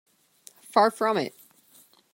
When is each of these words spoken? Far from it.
Far 0.63 0.89
from 0.89 1.15
it. 1.19 1.35